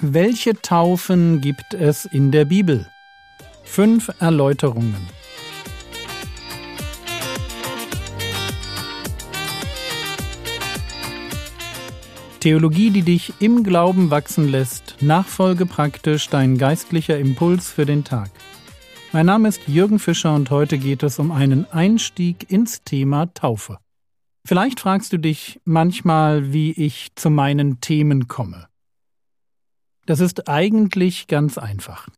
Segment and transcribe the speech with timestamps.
[0.00, 2.86] Welche Taufen gibt es in der Bibel?
[3.64, 4.94] Fünf Erläuterungen.
[12.38, 18.30] Theologie, die dich im Glauben wachsen lässt, nachfolge praktisch dein geistlicher Impuls für den Tag.
[19.12, 23.78] Mein Name ist Jürgen Fischer und heute geht es um einen Einstieg ins Thema Taufe.
[24.46, 28.67] Vielleicht fragst du dich manchmal, wie ich zu meinen Themen komme.
[30.08, 32.08] Das ist eigentlich ganz einfach.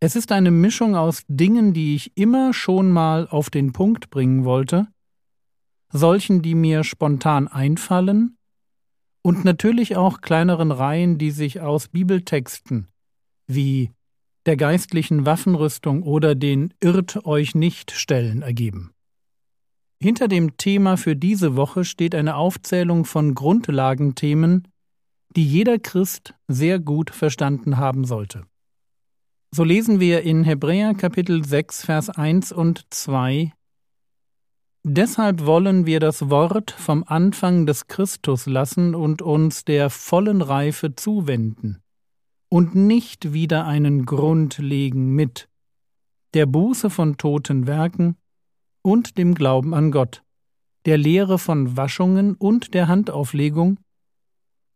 [0.00, 4.44] Es ist eine Mischung aus Dingen, die ich immer schon mal auf den Punkt bringen
[4.44, 4.88] wollte,
[5.92, 8.36] solchen, die mir spontan einfallen,
[9.22, 12.88] und natürlich auch kleineren Reihen, die sich aus Bibeltexten
[13.46, 13.92] wie
[14.46, 18.90] der geistlichen Waffenrüstung oder den Irrt euch nicht Stellen ergeben.
[20.02, 24.66] Hinter dem Thema für diese Woche steht eine Aufzählung von Grundlagenthemen,
[25.36, 28.44] die jeder Christ sehr gut verstanden haben sollte.
[29.50, 33.52] So lesen wir in Hebräer Kapitel 6 Vers 1 und 2
[34.88, 40.94] Deshalb wollen wir das Wort vom Anfang des Christus lassen und uns der vollen Reife
[40.94, 41.82] zuwenden
[42.48, 45.48] und nicht wieder einen Grund legen mit
[46.34, 48.16] der Buße von toten Werken
[48.82, 50.22] und dem Glauben an Gott,
[50.84, 53.78] der Lehre von Waschungen und der Handauflegung,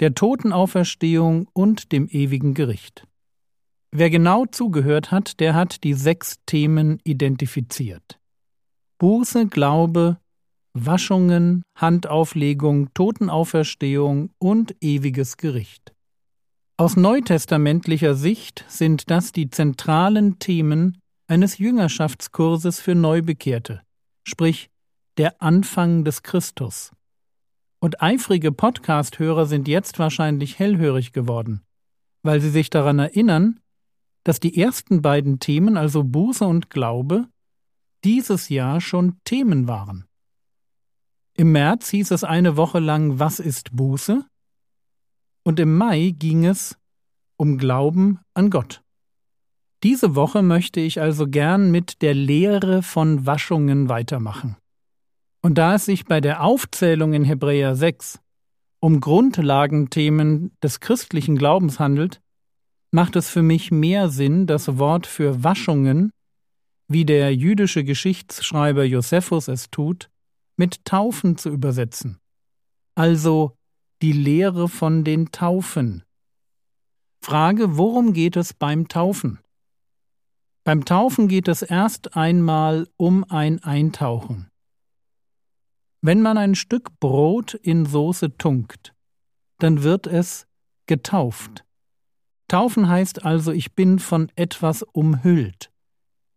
[0.01, 3.07] der Totenauferstehung und dem ewigen Gericht.
[3.93, 8.19] Wer genau zugehört hat, der hat die sechs Themen identifiziert.
[8.99, 10.19] Buße, Glaube,
[10.73, 15.93] Waschungen, Handauflegung, Totenauferstehung und ewiges Gericht.
[16.77, 23.83] Aus neutestamentlicher Sicht sind das die zentralen Themen eines Jüngerschaftskurses für Neubekehrte,
[24.25, 24.71] sprich
[25.19, 26.93] der Anfang des Christus.
[27.81, 31.63] Und eifrige Podcast-Hörer sind jetzt wahrscheinlich hellhörig geworden,
[32.23, 33.61] weil sie sich daran erinnern,
[34.23, 37.27] dass die ersten beiden Themen, also Buße und Glaube,
[38.05, 40.05] dieses Jahr schon Themen waren.
[41.37, 44.27] Im März hieß es eine Woche lang Was ist Buße?
[45.43, 46.77] Und im Mai ging es
[47.39, 48.83] um Glauben an Gott.
[49.83, 54.57] Diese Woche möchte ich also gern mit der Lehre von Waschungen weitermachen.
[55.43, 58.21] Und da es sich bei der Aufzählung in Hebräer 6
[58.83, 62.21] um Grundlagenthemen des christlichen Glaubens handelt,
[62.91, 66.11] macht es für mich mehr Sinn, das Wort für Waschungen,
[66.89, 70.11] wie der jüdische Geschichtsschreiber Josephus es tut,
[70.57, 72.19] mit Taufen zu übersetzen.
[72.95, 73.57] Also
[74.03, 76.03] die Lehre von den Taufen.
[77.23, 79.39] Frage, worum geht es beim Taufen?
[80.65, 84.50] Beim Taufen geht es erst einmal um ein Eintauchen.
[86.03, 88.95] Wenn man ein Stück Brot in Soße tunkt,
[89.59, 90.47] dann wird es
[90.87, 91.65] getauft.
[92.49, 95.71] Taufen heißt also, ich bin von etwas umhüllt,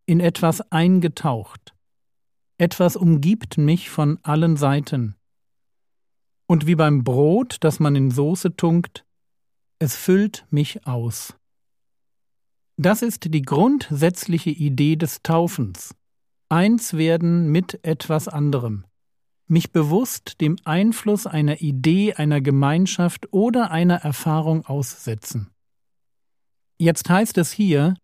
[0.05, 1.73] in etwas eingetaucht.
[2.57, 5.15] Etwas umgibt mich von allen Seiten.
[6.45, 9.05] Und wie beim Brot, das man in Soße tunkt,
[9.79, 11.35] es füllt mich aus.
[12.75, 15.95] Das ist die grundsätzliche Idee des Taufens.
[16.49, 18.83] Eins werden mit etwas anderem
[19.47, 25.49] mich bewusst dem Einfluss einer Idee, einer Gemeinschaft oder einer Erfahrung aussetzen.
[26.77, 27.95] Jetzt heißt es hier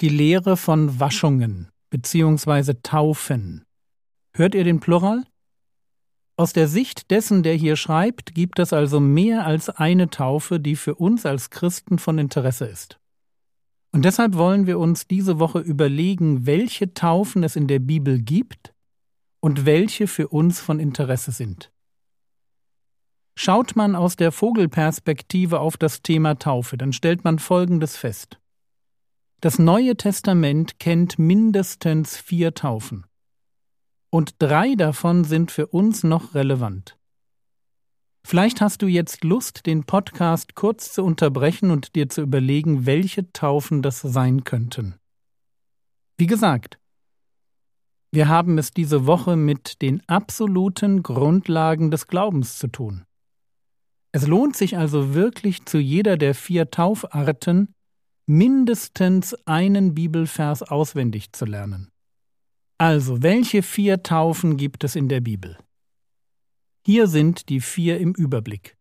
[0.00, 2.74] die Lehre von Waschungen bzw.
[2.82, 3.64] Taufen.
[4.34, 5.24] Hört ihr den Plural?
[6.36, 10.76] Aus der Sicht dessen, der hier schreibt, gibt es also mehr als eine Taufe, die
[10.76, 12.98] für uns als Christen von Interesse ist.
[13.92, 18.72] Und deshalb wollen wir uns diese Woche überlegen, welche Taufen es in der Bibel gibt
[19.40, 21.72] und welche für uns von Interesse sind.
[23.36, 28.38] Schaut man aus der Vogelperspektive auf das Thema Taufe, dann stellt man Folgendes fest.
[29.40, 33.06] Das Neue Testament kennt mindestens vier Taufen.
[34.10, 36.98] Und drei davon sind für uns noch relevant.
[38.22, 43.32] Vielleicht hast du jetzt Lust, den Podcast kurz zu unterbrechen und dir zu überlegen, welche
[43.32, 44.96] Taufen das sein könnten.
[46.18, 46.79] Wie gesagt,
[48.12, 53.04] wir haben es diese Woche mit den absoluten Grundlagen des Glaubens zu tun.
[54.12, 57.74] Es lohnt sich also wirklich zu jeder der vier Taufarten
[58.26, 61.90] mindestens einen Bibelvers auswendig zu lernen.
[62.78, 65.58] Also, welche vier Taufen gibt es in der Bibel?
[66.84, 68.76] Hier sind die vier im Überblick.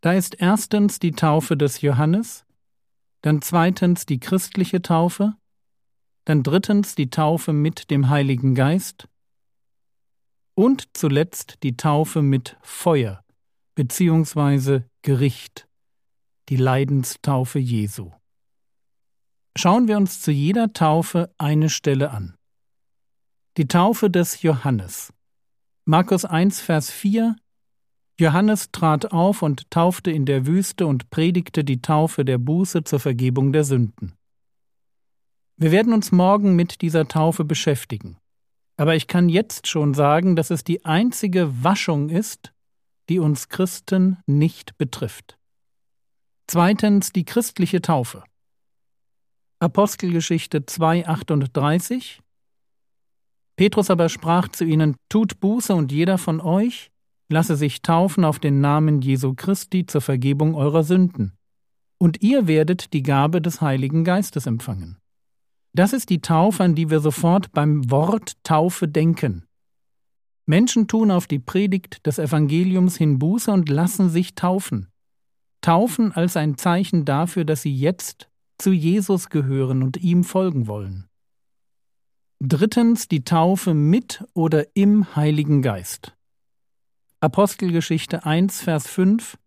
[0.00, 2.44] Da ist erstens die Taufe des Johannes,
[3.22, 5.34] dann zweitens die christliche Taufe,
[6.24, 9.08] dann drittens die Taufe mit dem Heiligen Geist
[10.54, 13.24] und zuletzt die Taufe mit Feuer
[13.74, 14.82] bzw.
[15.02, 15.68] Gericht.
[16.50, 18.12] die Leidenstaufe Jesu.
[19.56, 22.36] Schauen wir uns zu jeder Taufe eine Stelle an.
[23.56, 25.12] Die Taufe des Johannes.
[25.86, 27.36] Markus 1, Vers 4
[28.18, 33.00] Johannes trat auf und taufte in der Wüste und predigte die Taufe der Buße zur
[33.00, 34.14] Vergebung der Sünden.
[35.56, 38.16] Wir werden uns morgen mit dieser Taufe beschäftigen.
[38.76, 42.52] Aber ich kann jetzt schon sagen, dass es die einzige Waschung ist,
[43.08, 45.38] die uns Christen nicht betrifft.
[46.48, 48.24] Zweitens die christliche Taufe.
[49.60, 52.18] Apostelgeschichte 2,38
[53.56, 56.90] Petrus aber sprach zu ihnen: Tut Buße und jeder von euch
[57.30, 61.32] lasse sich taufen auf den Namen Jesu Christi zur Vergebung eurer Sünden.
[61.98, 64.98] Und ihr werdet die Gabe des Heiligen Geistes empfangen.
[65.74, 69.44] Das ist die Taufe, an die wir sofort beim Wort Taufe denken.
[70.46, 74.88] Menschen tun auf die Predigt des Evangeliums hin Buße und lassen sich taufen.
[75.62, 78.28] Taufen als ein Zeichen dafür, dass sie jetzt
[78.58, 81.08] zu Jesus gehören und ihm folgen wollen.
[82.40, 86.14] Drittens die Taufe mit oder im Heiligen Geist.
[87.20, 89.38] Apostelgeschichte 1, Vers 5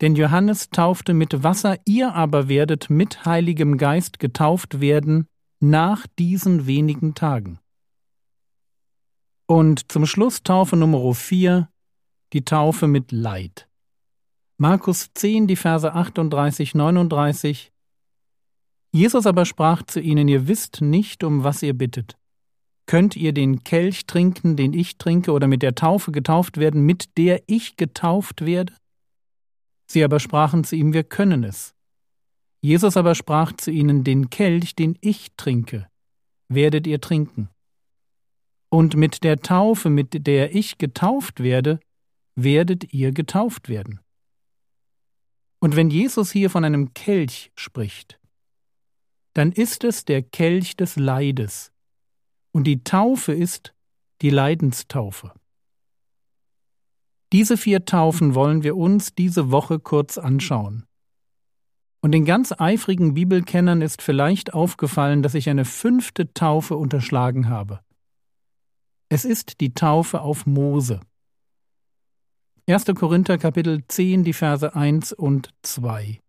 [0.00, 5.26] denn Johannes taufte mit Wasser, ihr aber werdet mit Heiligem Geist getauft werden
[5.60, 7.58] nach diesen wenigen Tagen.
[9.46, 11.68] Und zum Schluss Taufe Nummer 4,
[12.32, 13.68] die Taufe mit Leid.
[14.58, 17.72] Markus 10, die Verse 38, 39.
[18.92, 22.16] Jesus aber sprach zu ihnen, ihr wisst nicht, um was ihr bittet.
[22.86, 27.16] Könnt ihr den Kelch trinken, den ich trinke, oder mit der Taufe getauft werden, mit
[27.18, 28.72] der ich getauft werde?
[29.86, 31.74] Sie aber sprachen zu ihm, wir können es.
[32.60, 35.88] Jesus aber sprach zu ihnen, den Kelch, den ich trinke,
[36.48, 37.48] werdet ihr trinken.
[38.68, 41.78] Und mit der Taufe, mit der ich getauft werde,
[42.34, 44.00] werdet ihr getauft werden.
[45.60, 48.18] Und wenn Jesus hier von einem Kelch spricht,
[49.32, 51.72] dann ist es der Kelch des Leides,
[52.52, 53.74] und die Taufe ist
[54.22, 55.32] die Leidenstaufe.
[57.32, 60.84] Diese vier Taufen wollen wir uns diese Woche kurz anschauen.
[62.00, 67.80] Und den ganz eifrigen Bibelkennern ist vielleicht aufgefallen, dass ich eine fünfte Taufe unterschlagen habe.
[69.08, 71.00] Es ist die Taufe auf Mose.
[72.68, 72.84] 1.
[72.94, 76.20] Korinther Kapitel 10, die Verse 1 und 2.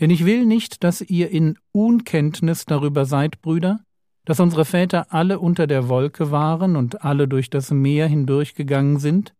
[0.00, 3.84] Denn ich will nicht, dass ihr in Unkenntnis darüber seid, Brüder,
[4.24, 9.34] dass unsere Väter alle unter der Wolke waren und alle durch das Meer hindurchgegangen sind,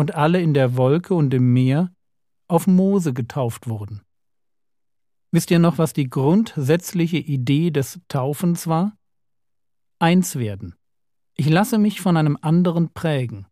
[0.00, 1.92] und alle in der Wolke und im Meer
[2.48, 4.00] auf Mose getauft wurden.
[5.30, 8.96] Wisst ihr noch, was die grundsätzliche Idee des Taufens war?
[9.98, 10.74] Eins werden.
[11.36, 13.46] Ich lasse mich von einem anderen prägen.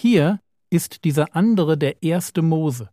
[0.00, 0.38] Hier
[0.70, 2.90] ist dieser andere der erste Mose.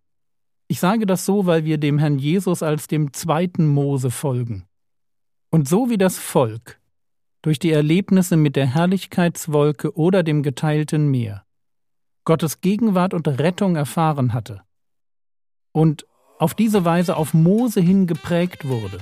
[0.68, 4.66] Ich sage das so, weil wir dem Herrn Jesus als dem zweiten Mose folgen.
[5.52, 6.82] Und so wie das Volk
[7.44, 11.46] durch die Erlebnisse mit der Herrlichkeitswolke oder dem geteilten Meer
[12.26, 14.62] Gottes Gegenwart und Rettung erfahren hatte
[15.72, 16.06] und
[16.40, 19.00] auf diese Weise auf Mose hin geprägt wurde,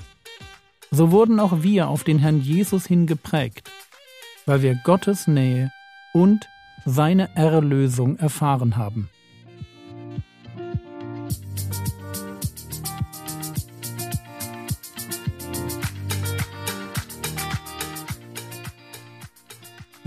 [0.92, 3.70] so wurden auch wir auf den Herrn Jesus hin geprägt,
[4.46, 5.72] weil wir Gottes Nähe
[6.14, 6.48] und
[6.86, 9.10] seine Erlösung erfahren haben.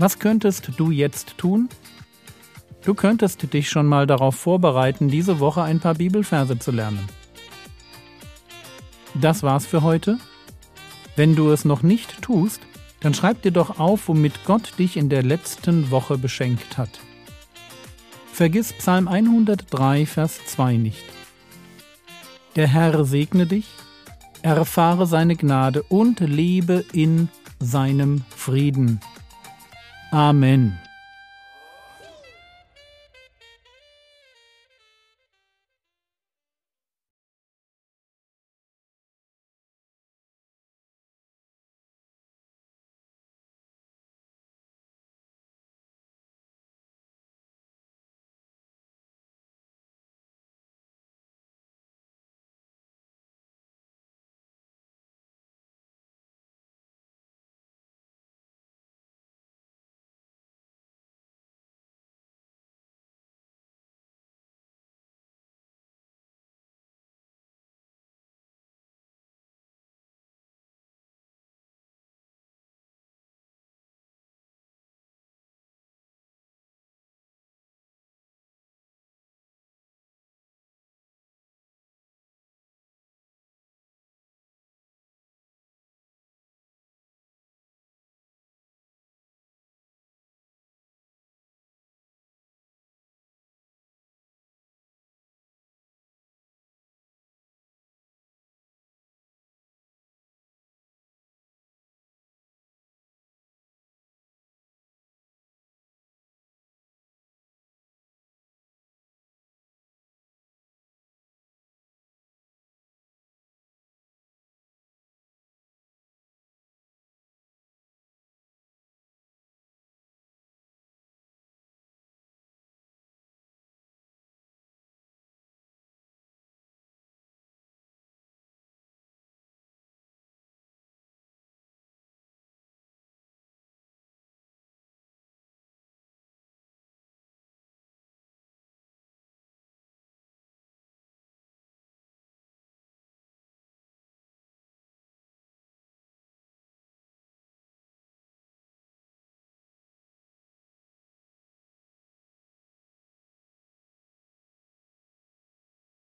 [0.01, 1.69] Was könntest du jetzt tun?
[2.83, 7.07] Du könntest dich schon mal darauf vorbereiten, diese Woche ein paar Bibelverse zu lernen.
[9.13, 10.17] Das war's für heute.
[11.15, 12.61] Wenn du es noch nicht tust,
[13.01, 17.01] dann schreib dir doch auf, womit Gott dich in der letzten Woche beschenkt hat.
[18.31, 21.03] Vergiss Psalm 103, Vers 2 nicht.
[22.55, 23.67] Der Herr segne dich,
[24.41, 28.99] erfahre seine Gnade und lebe in seinem Frieden.
[30.11, 30.79] Amen.